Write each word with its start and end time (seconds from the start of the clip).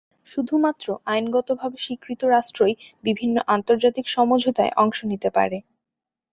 শুধুমাত্র 0.31 0.85
আইনগতভাবে 1.05 1.77
স্বীকৃত 1.77 2.21
রাষ্ট্রই 2.27 2.73
বিভিন্ন 3.03 3.35
আন্তর্জাতিক 3.47 4.05
সমঝোতায় 4.07 4.75
অংশ 4.77 4.99
নিতে 5.11 5.29
পারে। 5.29 5.57